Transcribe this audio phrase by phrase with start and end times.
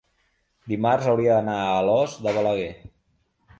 [0.73, 2.75] dimarts hauria d'anar a Alòs de Balaguer.